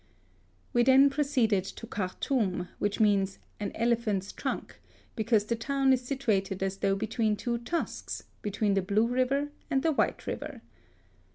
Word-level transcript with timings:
We 0.73 0.81
then 0.81 1.11
proceeded 1.11 1.63
to 1.63 1.85
Khartoum, 1.85 2.69
which 2.79 2.99
means 2.99 3.37
"an 3.59 3.71
elephant's 3.75 4.31
trunk," 4.31 4.79
because 5.15 5.45
the 5.45 5.55
town 5.55 5.93
is 5.93 6.01
situated 6.01 6.63
as 6.63 6.77
though 6.77 6.95
between 6.95 7.35
two 7.35 7.59
tusks, 7.59 8.23
between 8.41 8.73
the 8.73 8.81
Blue 8.81 9.09
Eiver 9.09 9.51
and 9.69 9.83
the 9.83 9.91
White 9.91 10.25
River. 10.25 10.61